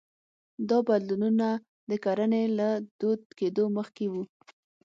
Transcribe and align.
دا 0.69 0.77
بدلونونه 0.89 1.47
د 1.89 1.91
کرنې 2.03 2.43
له 2.59 2.69
دود 2.99 3.21
کېدو 3.39 3.63
مخکې 3.77 4.05
وو 4.13 4.23